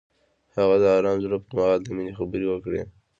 هغه 0.55 0.75
د 0.83 0.85
آرام 0.97 1.17
زړه 1.23 1.37
پر 1.45 1.49
مهال 1.55 1.79
د 1.83 1.87
مینې 1.95 2.13
خبرې 2.19 2.47
وکړې. 2.49 2.81